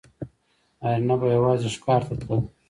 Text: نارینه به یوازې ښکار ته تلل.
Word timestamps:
نارینه 0.81 1.15
به 1.19 1.27
یوازې 1.35 1.67
ښکار 1.75 2.01
ته 2.07 2.13
تلل. 2.21 2.41